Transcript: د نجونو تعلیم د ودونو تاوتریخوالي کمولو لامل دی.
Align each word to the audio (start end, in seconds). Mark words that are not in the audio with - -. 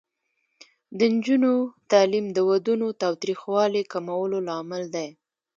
د 0.97 0.99
نجونو 1.15 1.51
تعلیم 1.91 2.25
د 2.33 2.37
ودونو 2.49 2.87
تاوتریخوالي 3.01 3.83
کمولو 3.93 4.37
لامل 4.47 4.83
دی. 4.95 5.07